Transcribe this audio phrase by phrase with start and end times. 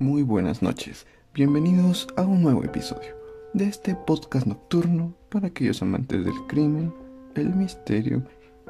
[0.00, 3.16] Muy buenas noches, bienvenidos a un nuevo episodio
[3.52, 6.94] de este podcast nocturno para aquellos amantes del crimen,
[7.34, 8.22] el misterio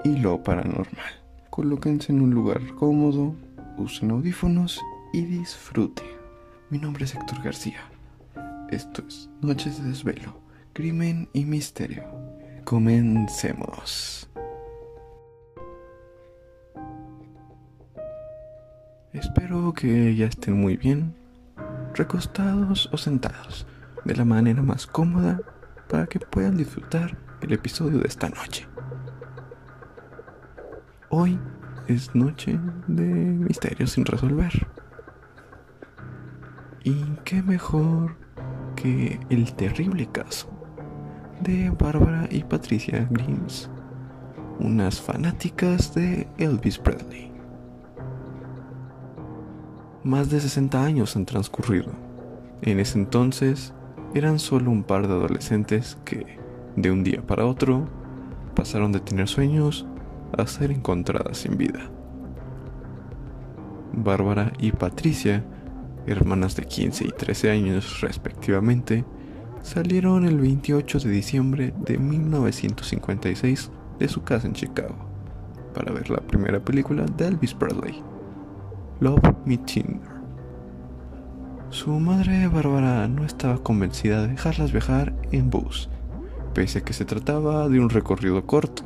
[0.04, 1.12] y lo paranormal.
[1.50, 3.34] Colóquense en un lugar cómodo,
[3.76, 4.80] usen audífonos
[5.12, 6.06] y disfruten.
[6.70, 7.80] Mi nombre es Héctor García.
[8.70, 10.40] Esto es Noches de Desvelo,
[10.72, 12.04] Crimen y Misterio.
[12.64, 14.30] Comencemos.
[19.18, 21.13] Espero que ya estén muy bien,
[21.95, 23.67] recostados o sentados,
[24.04, 25.40] de la manera más cómoda
[25.89, 28.68] para que puedan disfrutar el episodio de esta noche.
[31.09, 31.36] Hoy
[31.89, 34.69] es noche de misterios sin resolver.
[36.84, 38.14] Y qué mejor
[38.77, 40.48] que el terrible caso
[41.41, 43.69] de Bárbara y Patricia Grimes,
[44.61, 47.38] unas fanáticas de Elvis Presley.
[50.05, 51.91] Más de 60 años han transcurrido.
[52.63, 53.73] En ese entonces
[54.15, 56.39] eran solo un par de adolescentes que,
[56.77, 57.89] de un día para otro,
[58.55, 59.87] pasaron de tener sueños
[60.37, 61.91] a ser encontradas sin vida.
[63.93, 65.45] Bárbara y Patricia,
[66.07, 69.05] hermanas de 15 y 13 años respectivamente,
[69.63, 74.95] salieron el 28 de diciembre de 1956 de su casa en Chicago
[75.75, 78.03] para ver la primera película de Elvis Presley,
[79.01, 80.19] Love Me Tender.
[81.71, 85.89] Su madre Bárbara no estaba convencida de dejarlas viajar en bus,
[86.53, 88.83] pese a que se trataba de un recorrido corto.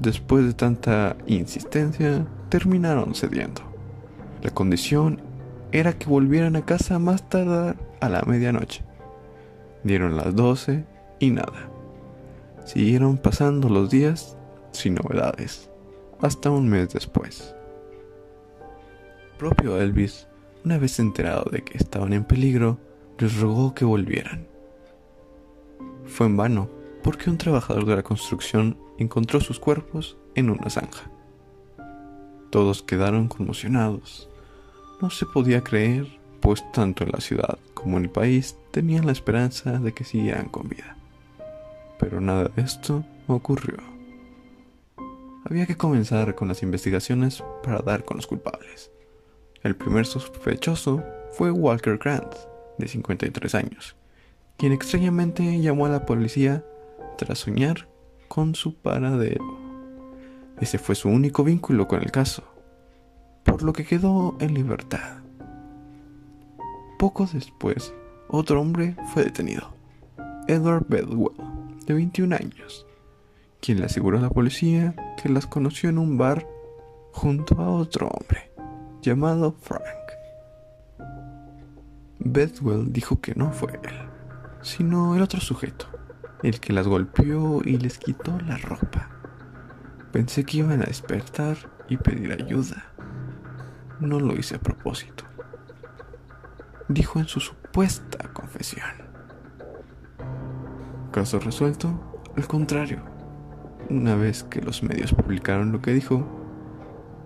[0.00, 3.60] Después de tanta insistencia, terminaron cediendo.
[4.42, 5.20] La condición
[5.72, 8.82] era que volvieran a casa más tardar a la medianoche.
[9.84, 10.86] Dieron las 12
[11.18, 11.68] y nada.
[12.64, 14.38] Siguieron pasando los días
[14.72, 15.70] sin novedades,
[16.22, 17.54] hasta un mes después
[19.40, 20.26] propio Elvis,
[20.66, 22.78] una vez enterado de que estaban en peligro,
[23.18, 24.46] les rogó que volvieran.
[26.04, 26.68] Fue en vano,
[27.02, 31.10] porque un trabajador de la construcción encontró sus cuerpos en una zanja.
[32.50, 34.28] Todos quedaron conmocionados.
[35.00, 36.06] No se podía creer,
[36.40, 40.50] pues tanto en la ciudad como en el país tenían la esperanza de que siguieran
[40.50, 40.98] con vida.
[41.98, 43.78] Pero nada de esto ocurrió.
[45.46, 48.90] Había que comenzar con las investigaciones para dar con los culpables.
[49.62, 52.34] El primer sospechoso fue Walker Grant,
[52.78, 53.94] de 53 años,
[54.56, 56.64] quien extrañamente llamó a la policía
[57.18, 57.86] tras soñar
[58.28, 59.44] con su paradero.
[60.58, 62.42] Ese fue su único vínculo con el caso,
[63.44, 65.18] por lo que quedó en libertad.
[66.98, 67.92] Poco después,
[68.28, 69.74] otro hombre fue detenido,
[70.48, 71.36] Edward Bedwell,
[71.84, 72.86] de 21 años,
[73.60, 76.46] quien le aseguró a la policía que las conoció en un bar
[77.12, 78.39] junto a otro hombre
[79.00, 79.82] llamado Frank.
[82.18, 84.08] Bedwell dijo que no fue él,
[84.62, 85.86] sino el otro sujeto,
[86.42, 89.08] el que las golpeó y les quitó la ropa.
[90.12, 91.56] Pensé que iban a despertar
[91.88, 92.84] y pedir ayuda.
[94.00, 95.24] No lo hice a propósito.
[96.88, 98.86] Dijo en su supuesta confesión.
[101.12, 103.02] Caso resuelto, al contrario.
[103.88, 106.26] Una vez que los medios publicaron lo que dijo,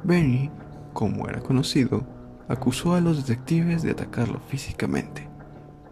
[0.04, 0.50] Benny
[0.94, 2.06] como era conocido,
[2.48, 5.28] acusó a los detectives de atacarlo físicamente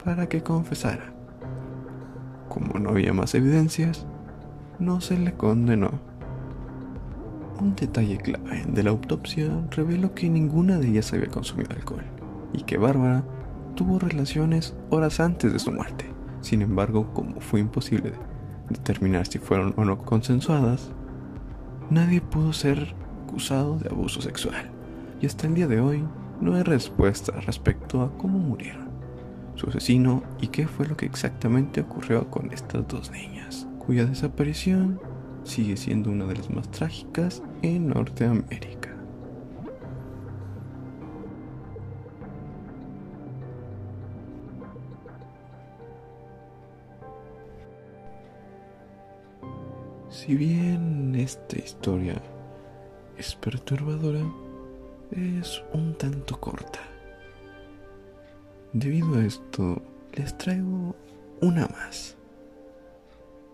[0.03, 1.13] para que confesara.
[2.49, 4.07] Como no había más evidencias,
[4.79, 5.91] no se le condenó.
[7.61, 12.05] Un detalle clave de la autopsia reveló que ninguna de ellas había consumido alcohol
[12.53, 13.25] y que Bárbara
[13.75, 16.07] tuvo relaciones horas antes de su muerte.
[16.41, 18.13] Sin embargo, como fue imposible
[18.69, 20.93] determinar si fueron o no consensuadas,
[21.91, 24.71] nadie pudo ser acusado de abuso sexual
[25.23, 26.05] y hasta el día de hoy
[26.41, 28.89] no hay respuesta respecto a cómo murieron,
[29.55, 35.01] su asesino y qué fue lo que exactamente ocurrió con estas dos niñas, cuya desaparición
[35.45, 38.91] sigue siendo una de las más trágicas en Norteamérica.
[50.11, 52.21] Si bien esta historia
[53.17, 54.25] es perturbadora,
[55.13, 56.81] es un tanto corta.
[58.73, 59.83] Debido a esto,
[60.15, 60.97] les traigo
[61.41, 62.17] una más.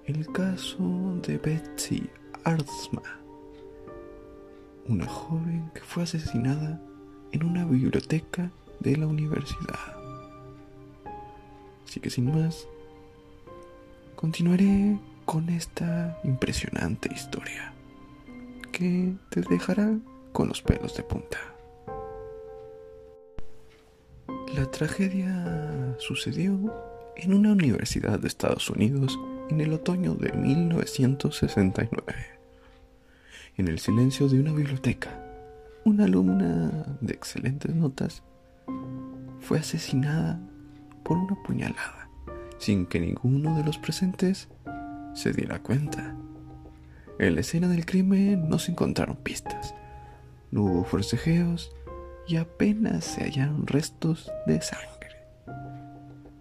[0.04, 2.08] El caso de Betsy
[2.44, 3.02] Ardsma,
[4.86, 6.80] una joven que fue asesinada
[7.32, 8.50] en una biblioteca
[8.80, 9.96] de la universidad.
[11.84, 12.66] Así que sin más,
[14.14, 17.72] continuaré con esta impresionante historia
[18.72, 19.98] que te dejará
[20.38, 21.36] con los pelos de punta.
[24.54, 26.72] La tragedia sucedió
[27.16, 29.18] en una universidad de Estados Unidos
[29.50, 32.00] en el otoño de 1969.
[33.56, 35.20] En el silencio de una biblioteca,
[35.84, 38.22] una alumna de excelentes notas
[39.40, 40.38] fue asesinada
[41.02, 42.08] por una puñalada
[42.58, 44.46] sin que ninguno de los presentes
[45.14, 46.14] se diera cuenta.
[47.18, 49.74] En la escena del crimen no se encontraron pistas,
[50.50, 51.70] no hubo forcejeos
[52.26, 55.26] y apenas se hallaron restos de sangre.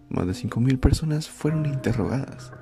[0.08, 2.52] Más de 5.000 personas fueron interrogadas.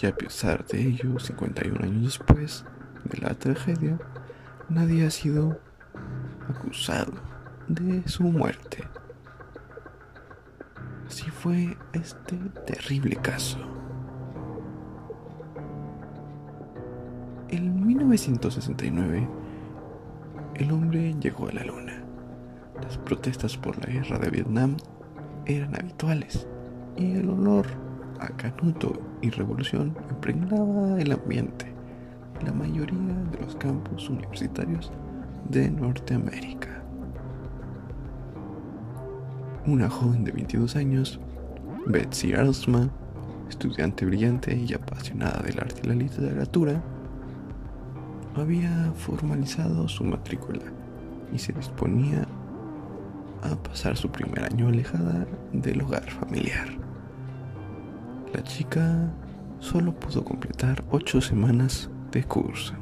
[0.00, 2.64] Y a pesar de ello, 51 años después
[3.04, 3.98] de la tragedia,
[4.68, 5.58] nadie ha sido
[6.48, 7.14] acusado
[7.68, 8.84] de su muerte.
[11.06, 13.75] Así fue este terrible caso.
[18.16, 19.28] 1969,
[20.54, 22.02] el hombre llegó a la luna.
[22.82, 24.78] Las protestas por la guerra de Vietnam
[25.44, 26.48] eran habituales
[26.96, 27.66] y el olor
[28.18, 31.66] a canuto y revolución impregnaba el ambiente
[32.40, 34.90] en la mayoría de los campus universitarios
[35.50, 36.82] de Norteamérica.
[39.66, 41.20] Una joven de 22 años,
[41.84, 42.90] Betsy Arlsman,
[43.50, 46.82] estudiante brillante y apasionada del arte y la literatura,
[48.40, 50.64] había formalizado su matrícula
[51.32, 52.26] y se disponía
[53.42, 56.68] a pasar su primer año alejada del hogar familiar.
[58.32, 59.10] La chica
[59.60, 62.74] solo pudo completar ocho semanas de curso.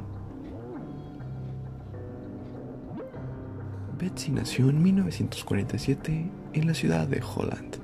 [3.98, 7.76] Betsy nació en 1947 en la ciudad de Holland,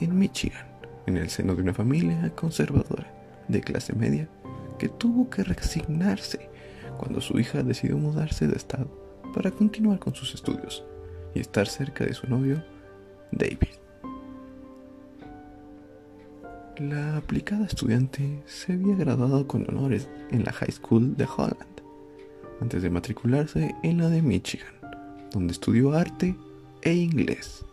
[0.00, 0.66] en Michigan,
[1.06, 3.10] en el seno de una familia conservadora
[3.48, 4.28] de clase media
[4.78, 6.53] que tuvo que resignarse
[6.96, 8.88] cuando su hija decidió mudarse de estado
[9.34, 10.84] para continuar con sus estudios
[11.34, 12.62] y estar cerca de su novio,
[13.32, 13.74] David.
[16.78, 21.80] La aplicada estudiante se había graduado con honores en la High School de Holland,
[22.60, 24.74] antes de matricularse en la de Michigan,
[25.30, 26.36] donde estudió arte
[26.82, 27.64] e inglés.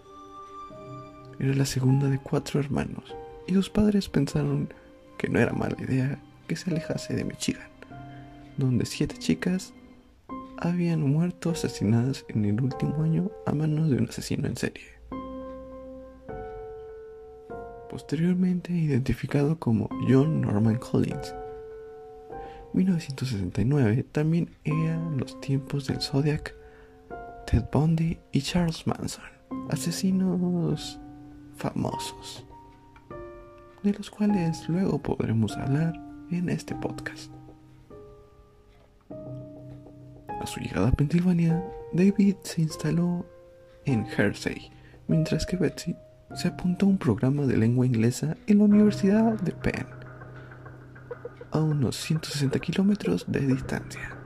[1.39, 3.15] Era la segunda de cuatro hermanos
[3.47, 4.71] y sus padres pensaron
[5.17, 7.70] que no era mala idea que se alejase de Michigan,
[8.57, 9.73] donde siete chicas
[10.57, 14.85] habían muerto asesinadas en el último año a manos de un asesino en serie.
[17.89, 21.35] Posteriormente identificado como John Norman Collins.
[22.73, 26.55] 1969 también eran los tiempos del Zodiac,
[27.47, 29.25] Ted Bundy y Charles Manson,
[29.69, 30.99] asesinos
[31.57, 32.45] famosos,
[33.83, 35.93] de los cuales luego podremos hablar
[36.31, 37.40] en este podcast.
[40.41, 43.27] A su llegada a Pensilvania, David se instaló
[43.85, 44.71] en Hersey,
[45.07, 45.95] mientras que Betsy
[46.33, 49.85] se apuntó a un programa de lengua inglesa en la Universidad de Penn,
[51.51, 54.17] a unos 160 kilómetros de distancia.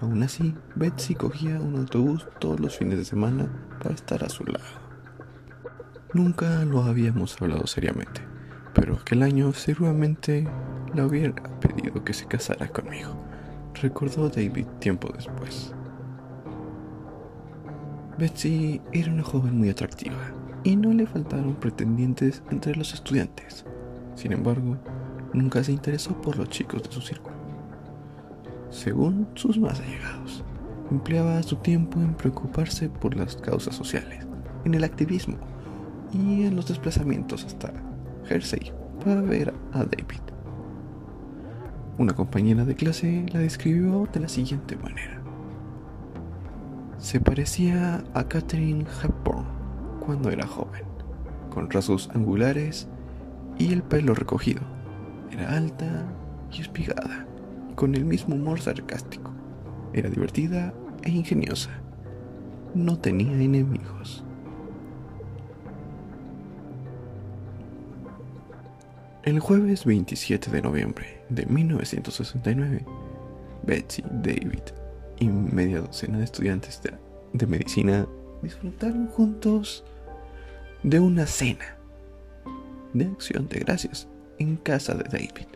[0.00, 3.46] Aún así, Betsy cogía un autobús todos los fines de semana
[3.82, 4.64] para estar a su lado.
[6.14, 8.22] Nunca lo habíamos hablado seriamente,
[8.72, 10.48] pero aquel año seguramente
[10.94, 13.25] le hubiera pedido que se casara conmigo
[13.80, 15.74] recordó David tiempo después.
[18.18, 20.16] Betsy era una joven muy atractiva
[20.64, 23.64] y no le faltaron pretendientes entre los estudiantes.
[24.14, 24.76] Sin embargo,
[25.32, 27.36] nunca se interesó por los chicos de su círculo.
[28.70, 30.42] Según sus más allegados,
[30.90, 34.26] empleaba su tiempo en preocuparse por las causas sociales,
[34.64, 35.36] en el activismo
[36.12, 37.72] y en los desplazamientos hasta
[38.24, 38.72] Jersey
[39.04, 40.35] para ver a David.
[41.98, 45.18] Una compañera de clase la describió de la siguiente manera.
[46.98, 49.46] Se parecía a Catherine Hepburn
[50.04, 50.82] cuando era joven,
[51.48, 52.86] con rasgos angulares
[53.58, 54.60] y el pelo recogido.
[55.30, 56.04] Era alta
[56.52, 57.26] y espigada,
[57.76, 59.30] con el mismo humor sarcástico.
[59.94, 61.70] Era divertida e ingeniosa.
[62.74, 64.22] No tenía enemigos.
[69.22, 72.84] El jueves 27 de noviembre de 1969,
[73.64, 74.62] Betsy, David
[75.18, 76.80] y media docena de estudiantes
[77.32, 78.06] de, medicina
[78.42, 79.84] disfrutaron juntos
[80.82, 81.76] de una cena
[82.92, 85.48] de acción de gracias en casa de David.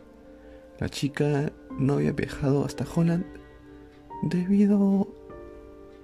[0.79, 3.25] La chica no había viajado hasta Holland
[4.23, 5.09] debido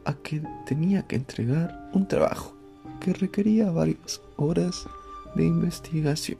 [0.04, 2.56] a que tenía que entregar un trabajo
[3.00, 4.86] que requería varias horas
[5.34, 6.38] de investigación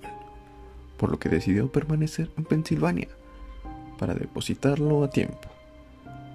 [0.97, 3.09] por lo que decidió permanecer en Pensilvania
[3.99, 5.49] para depositarlo a tiempo.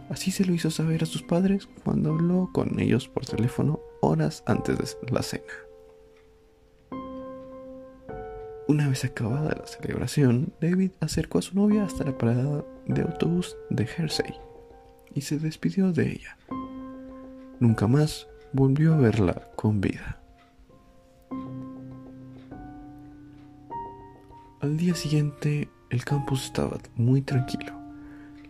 [0.10, 4.44] Así se lo hizo saber a sus padres cuando habló con ellos por teléfono horas
[4.46, 5.44] antes de la cena.
[8.68, 13.58] Una vez acabada la celebración, David acercó a su novia hasta la parada de autobús
[13.70, 14.34] de Hersey
[15.14, 16.38] y se despidió de ella.
[17.60, 20.22] Nunca más volvió a verla con vida.
[24.62, 27.74] Al día siguiente, el campus estaba muy tranquilo.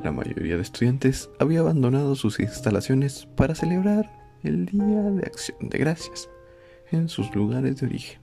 [0.04, 4.12] La mayoría de estudiantes había abandonado sus instalaciones para celebrar
[4.44, 6.30] el Día de Acción de Gracias
[6.92, 8.22] en sus lugares de origen,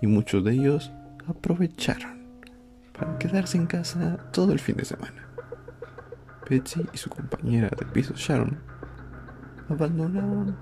[0.00, 0.92] y muchos de ellos
[1.26, 2.18] aprovecharon
[2.92, 5.28] para quedarse en casa todo el fin de semana.
[6.48, 8.58] Betsy y su compañera de piso Sharon
[9.68, 10.56] abandonaron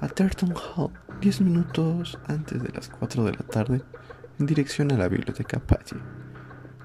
[0.00, 3.82] a Turton Hall 10 minutos antes de las 4 de la tarde
[4.38, 5.96] en dirección a la biblioteca Patty,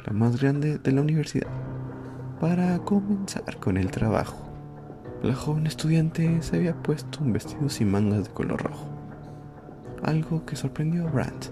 [0.06, 1.50] la más grande de la universidad,
[2.40, 4.38] para comenzar con el trabajo.
[5.24, 8.88] La joven estudiante se había puesto un vestido sin mangas de color rojo,
[10.04, 11.48] algo que sorprendió a Brandt,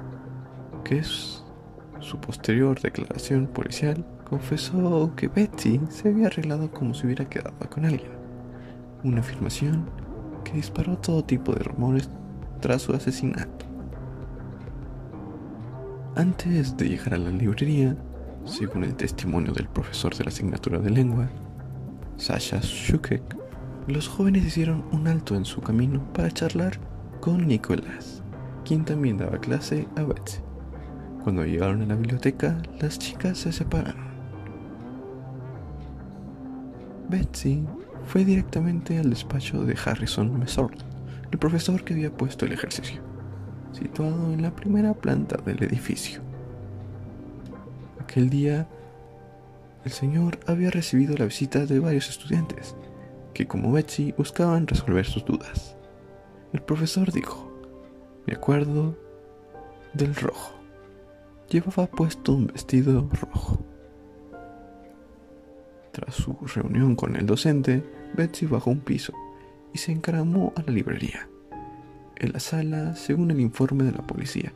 [0.84, 7.58] que su posterior declaración policial confesó que Betty se había arreglado como si hubiera quedado
[7.70, 8.12] con alguien,
[9.04, 9.90] una afirmación
[10.44, 12.10] que disparó todo tipo de rumores
[12.60, 13.66] tras su asesinato.
[16.16, 17.98] Antes de llegar a la librería,
[18.46, 21.30] según el testimonio del profesor de la asignatura de lengua,
[22.18, 23.24] Sasha Shukek,
[23.88, 26.80] los jóvenes hicieron un alto en su camino para charlar
[27.20, 28.24] con Nicolás,
[28.66, 30.40] quien también daba clase a Betsy.
[31.24, 34.14] Cuando llegaron a la biblioteca, las chicas se separaron.
[37.10, 37.66] Betsy
[38.06, 40.78] fue directamente al despacho de Harrison Mesord,
[41.32, 43.14] el profesor que había puesto el ejercicio
[43.74, 46.23] situado en la primera planta del edificio.
[48.04, 48.68] Aquel día,
[49.86, 52.76] el señor había recibido la visita de varios estudiantes,
[53.34, 55.78] que como Betsy buscaban resolver sus dudas.
[56.52, 57.50] El profesor dijo,
[58.28, 58.98] me acuerdo
[59.94, 60.54] del rojo.
[61.50, 63.64] Llevaba puesto un vestido rojo.
[65.94, 67.84] Tras su reunión con el docente,
[68.16, 69.14] Betsy bajó un piso
[69.74, 71.30] y se encaramó a la librería.
[72.18, 74.52] En la sala, según el informe de la policía,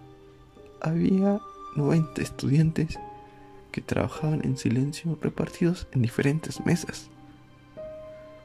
[0.82, 1.40] había
[1.78, 3.00] 90 estudiantes
[3.82, 7.10] trabajaban en silencio repartidos en diferentes mesas.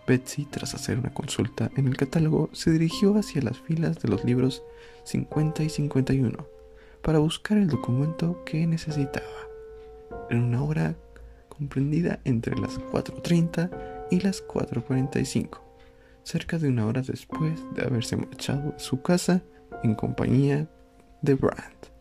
[0.06, 4.24] Betsy, tras hacer una consulta en el catálogo, se dirigió hacia las filas de los
[4.24, 4.62] libros
[5.04, 6.46] 50 y 51
[7.02, 9.26] para buscar el documento que necesitaba.
[10.30, 10.96] En una hora
[11.48, 13.70] comprendida entre las 4.30
[14.10, 15.72] y las 4.45
[16.24, 19.42] cerca de una hora después de haberse marchado de su casa
[19.82, 20.68] en compañía
[21.20, 21.91] de Brandt.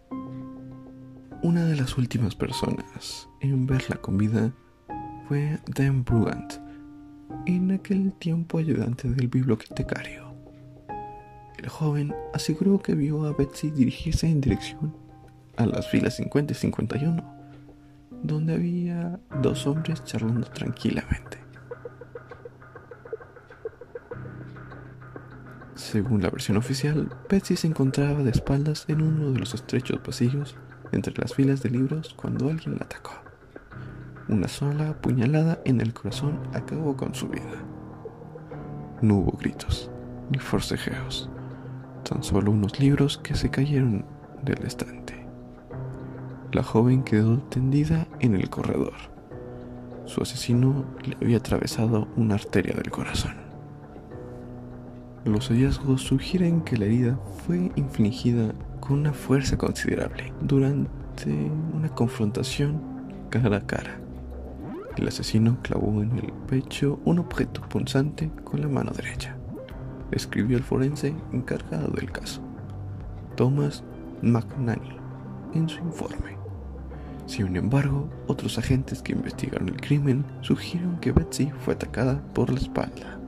[1.44, 4.54] Una de las últimas personas en verla con vida
[5.28, 6.54] fue Dan Brugant,
[7.48, 10.36] en aquel tiempo ayudante del bibliotecario.
[11.58, 14.96] El joven aseguró que vio a Betsy dirigirse en dirección
[15.58, 17.36] a las filas 50 y 51,
[18.22, 21.40] donde había dos hombres charlando tranquilamente.
[25.74, 30.56] Según la versión oficial, Betsy se encontraba de espaldas en uno de los estrechos pasillos
[30.92, 33.14] entre las filas de libros cuando alguien la atacó.
[34.28, 37.66] Una sola puñalada en el corazón acabó con su vida.
[39.02, 39.90] No hubo gritos
[40.30, 41.30] ni forcejeos,
[42.08, 44.06] tan solo unos libros que se cayeron
[44.44, 45.26] del estante.
[46.54, 48.94] La joven quedó tendida en el corredor.
[50.06, 53.51] Su asesino le había atravesado una arteria del corazón.
[55.26, 61.32] Los hallazgos sugieren que la herida fue infligida con una fuerza considerable durante
[61.76, 62.82] una confrontación
[63.30, 64.00] cara a cara.
[64.98, 69.38] El asesino clavó en el pecho un objeto punzante con la mano derecha,
[70.12, 72.42] escribió el forense encargado del caso,
[73.36, 73.84] Thomas
[74.24, 74.98] McNally,
[75.54, 76.36] en su informe.
[77.28, 82.60] Sin embargo, otros agentes que investigaron el crimen sugirieron que Betsy fue atacada por la
[82.60, 83.21] espalda.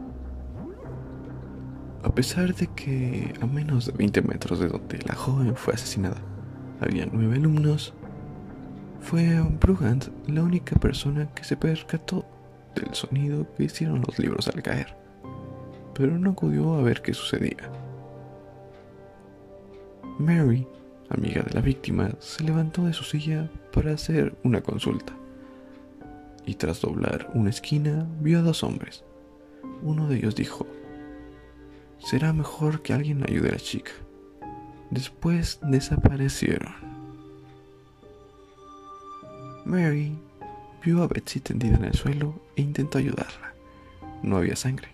[2.03, 6.21] A pesar de que a menos de 20 metros de donde la joven fue asesinada
[6.81, 7.93] había nueve alumnos,
[8.99, 12.25] fue Brugant la única persona que se percató
[12.75, 14.95] del sonido que hicieron los libros al caer,
[15.93, 17.71] pero no acudió a ver qué sucedía.
[20.19, 20.67] Mary,
[21.09, 25.13] amiga de la víctima, se levantó de su silla para hacer una consulta
[26.45, 29.03] y tras doblar una esquina vio a dos hombres.
[29.81, 30.67] Uno de ellos dijo,
[32.03, 33.91] será mejor que alguien ayude a la chica.
[34.89, 36.73] Después desaparecieron.
[39.65, 40.17] Mary
[40.83, 43.53] vio a Betsy tendida en el suelo e intentó ayudarla.
[44.21, 44.89] No había sangre.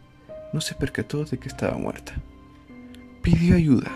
[0.53, 2.13] No se percató de que estaba muerta.
[3.21, 3.91] pidió ayuda.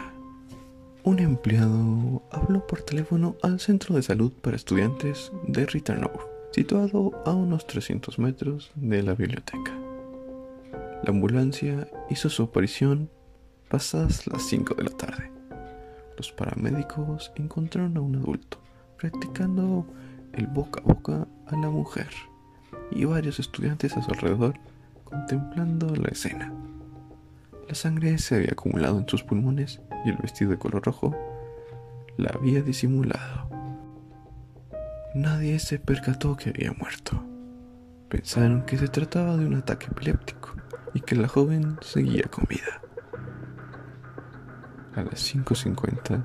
[1.04, 7.32] Un empleado habló por teléfono al centro de salud para estudiantes de Ritanour, situado a
[7.32, 9.83] unos 300 metros de la biblioteca.
[11.04, 13.10] La ambulancia hizo su aparición
[13.70, 15.32] pasadas las 5 de la tarde.
[16.16, 18.62] Los paramédicos encontraron a un adulto
[18.98, 19.86] practicando
[20.32, 22.08] el boca a boca a la mujer
[22.90, 24.54] y varios estudiantes a su alrededor
[25.04, 26.54] contemplando la escena.
[27.68, 31.14] La sangre se había acumulado en sus pulmones y el vestido de color rojo
[32.16, 33.50] la había disimulado.
[35.16, 37.22] Nadie se percató que había muerto.
[38.08, 40.63] Pensaron que se trataba de un ataque epiléptico
[40.94, 42.82] y que la joven seguía con vida.
[44.96, 46.24] A las 5.50,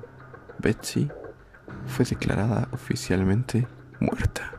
[0.59, 1.09] Betsy
[1.87, 3.67] fue declarada oficialmente
[3.99, 4.53] muerta.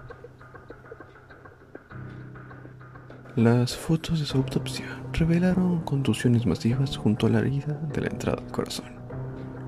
[3.37, 8.43] Las fotos de su autopsia revelaron contusiones masivas junto a la herida de la entrada
[8.43, 8.91] del corazón,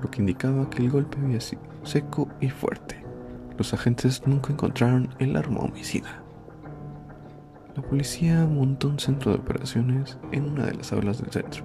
[0.01, 3.03] lo que indicaba que el golpe había sido seco y fuerte.
[3.57, 6.22] Los agentes nunca encontraron el arma homicida.
[7.75, 11.63] La policía montó un centro de operaciones en una de las aulas del centro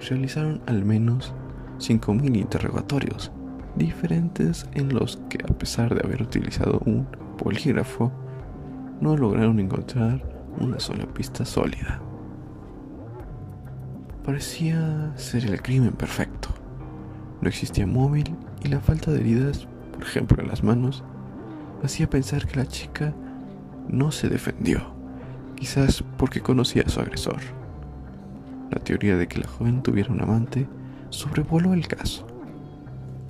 [0.00, 1.34] y realizaron al menos
[1.78, 3.32] 5.000 interrogatorios
[3.74, 7.06] diferentes en los que a pesar de haber utilizado un
[7.38, 8.12] polígrafo,
[9.00, 10.22] no lograron encontrar
[10.58, 12.00] una sola pista sólida.
[14.24, 16.50] Parecía ser el crimen perfecto.
[17.40, 21.02] No existía móvil y la falta de heridas, por ejemplo en las manos,
[21.82, 23.14] hacía pensar que la chica
[23.88, 24.99] no se defendió,
[25.60, 27.38] quizás porque conocía a su agresor.
[28.70, 30.66] La teoría de que la joven tuviera un amante
[31.10, 32.26] sobrevoló el caso.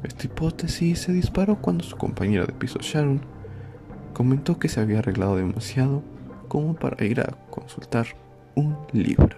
[0.02, 3.20] Esta hipótesis se disparó cuando su compañera de piso Sharon
[4.14, 6.02] comentó que se había arreglado demasiado
[6.48, 8.06] como para ir a consultar
[8.54, 9.36] un libro.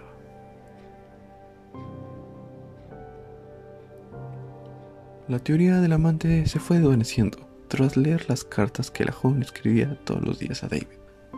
[5.27, 9.97] La teoría del amante se fue desvaneciendo tras leer las cartas que la joven escribía
[10.03, 10.87] todos los días a David,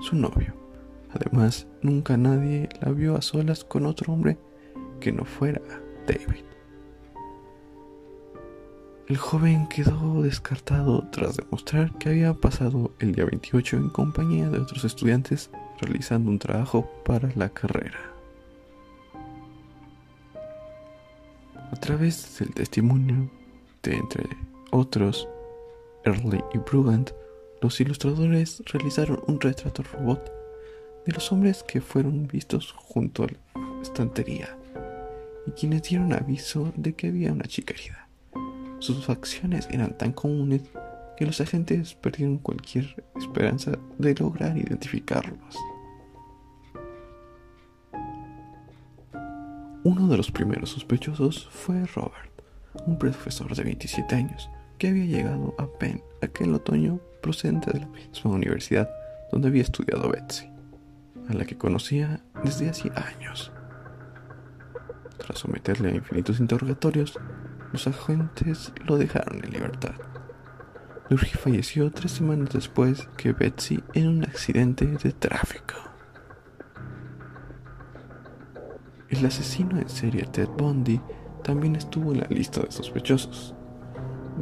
[0.01, 0.64] su novio.
[1.15, 4.37] Además, nunca nadie la vio a solas con otro hombre
[4.99, 5.61] que no fuera
[6.05, 6.43] David.
[9.07, 14.59] El joven quedó descartado tras demostrar que había pasado el día 28 en compañía de
[14.59, 17.99] otros estudiantes realizando un trabajo para la carrera.
[21.71, 23.29] A través del testimonio
[23.83, 24.25] de, entre
[24.71, 25.29] otros,
[26.03, 27.11] Early y Brugant,
[27.61, 30.34] los ilustradores realizaron un retrato robot
[31.05, 34.57] de los hombres que fueron vistos junto a la estantería
[35.45, 38.07] y quienes dieron aviso de que había una chica herida.
[38.79, 40.61] Sus facciones eran tan comunes
[41.17, 45.55] que los agentes perdieron cualquier esperanza de lograr identificarlos.
[49.83, 52.31] Uno de los primeros sospechosos fue Robert,
[52.87, 57.87] un profesor de 27 años que había llegado a Penn aquel otoño procedente de la
[57.87, 58.89] misma universidad
[59.31, 60.49] donde había estudiado Betsy,
[61.29, 63.51] a la que conocía desde hacía años.
[65.17, 67.19] Tras someterle a infinitos interrogatorios,
[67.71, 69.95] los agentes lo dejaron en libertad.
[71.09, 75.75] Lurgy falleció tres semanas después que Betsy en un accidente de tráfico.
[79.09, 80.99] El asesino en serie Ted Bundy
[81.43, 83.53] también estuvo en la lista de sospechosos.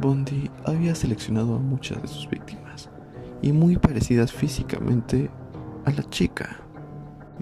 [0.00, 2.88] Bundy había seleccionado a muchas de sus víctimas
[3.42, 5.30] y muy parecidas físicamente
[5.84, 6.60] a la chica,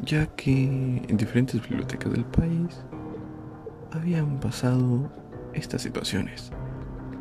[0.00, 2.84] ya que en diferentes bibliotecas del país
[3.92, 5.10] habían pasado
[5.52, 6.52] estas situaciones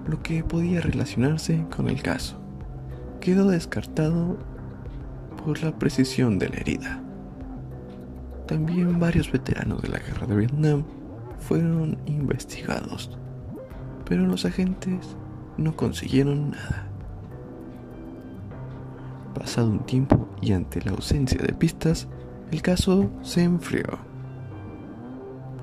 [0.07, 2.41] lo que podía relacionarse con el caso.
[3.19, 4.37] Quedó descartado
[5.43, 7.01] por la precisión de la herida.
[8.47, 10.83] También varios veteranos de la guerra de Vietnam
[11.37, 13.17] fueron investigados,
[14.05, 15.15] pero los agentes
[15.57, 16.87] no consiguieron nada.
[19.33, 22.07] Pasado un tiempo y ante la ausencia de pistas,
[22.51, 23.85] el caso se enfrió.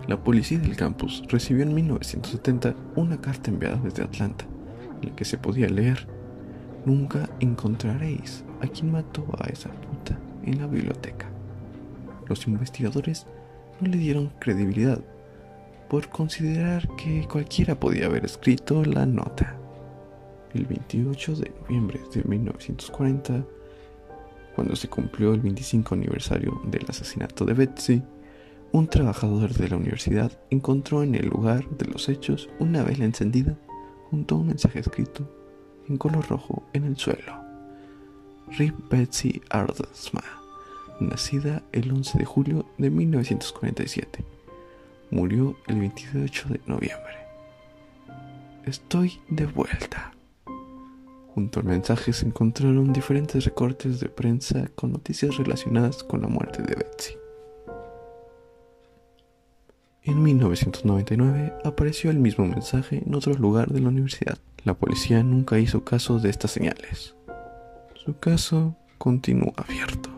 [0.06, 4.46] La policía del campus recibió en 1970 una carta enviada desde Atlanta,
[5.02, 6.08] en la que se podía leer,
[6.84, 11.26] Nunca encontraréis a quien mató a esa puta en la biblioteca.
[12.26, 13.26] Los investigadores
[13.80, 14.98] no le dieron credibilidad
[15.90, 19.54] por considerar que cualquiera podía haber escrito la nota.
[20.54, 23.44] El 28 de noviembre de 1940,
[24.58, 28.02] cuando se cumplió el 25 aniversario del asesinato de Betsy,
[28.72, 33.56] un trabajador de la universidad encontró en el lugar de los hechos una vela encendida
[34.10, 35.32] junto a un mensaje escrito
[35.88, 37.40] en color rojo en el suelo.
[38.58, 40.24] Rip Betsy Ardesma,
[40.98, 44.24] nacida el 11 de julio de 1947,
[45.12, 47.16] murió el 28 de noviembre.
[48.66, 50.17] estoy de vuelta.
[51.38, 56.64] Junto al mensaje se encontraron diferentes recortes de prensa con noticias relacionadas con la muerte
[56.64, 57.14] de Betsy.
[60.02, 64.36] En 1999 apareció el mismo mensaje en otro lugar de la universidad.
[64.64, 67.14] La policía nunca hizo caso de estas señales.
[67.94, 70.10] Su caso continúa abierto.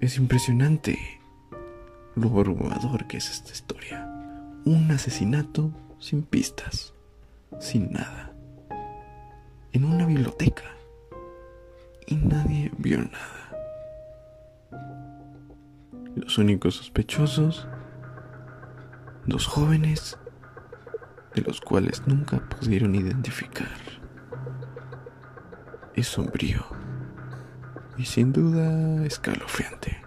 [0.00, 0.98] Es impresionante
[2.16, 4.08] lo abrumador que es esta historia.
[4.64, 5.70] Un asesinato
[6.00, 6.94] sin pistas,
[7.60, 8.31] sin nada.
[9.72, 10.64] En una biblioteca.
[12.06, 13.42] Y nadie vio nada.
[16.14, 17.66] Los únicos sospechosos,
[19.24, 20.18] dos jóvenes,
[21.34, 23.78] de los cuales nunca pudieron identificar.
[25.94, 26.64] Es sombrío
[27.96, 30.02] y sin duda escalofriante.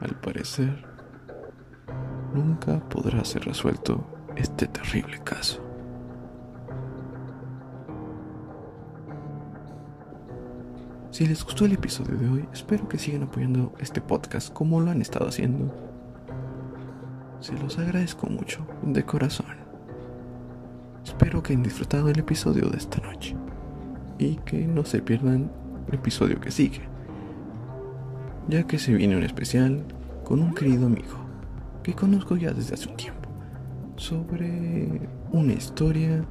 [0.00, 0.86] Al parecer,
[2.32, 5.67] nunca podrá ser resuelto este terrible caso.
[11.18, 14.92] Si les gustó el episodio de hoy, espero que sigan apoyando este podcast como lo
[14.92, 15.74] han estado haciendo.
[17.40, 19.56] Se los agradezco mucho, de corazón.
[21.04, 23.34] Espero que hayan disfrutado el episodio de esta noche
[24.16, 25.50] y que no se pierdan
[25.88, 26.82] el episodio que sigue,
[28.46, 29.84] ya que se viene un especial
[30.22, 31.18] con un querido amigo
[31.82, 33.28] que conozco ya desde hace un tiempo
[33.96, 36.24] sobre una historia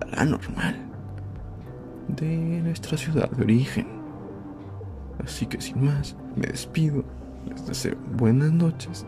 [0.00, 0.85] paranormal
[2.08, 3.86] de nuestra ciudad de origen.
[5.24, 7.04] Así que sin más, me despido,
[7.48, 9.06] les deseo buenas noches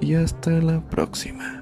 [0.00, 1.61] y hasta la próxima.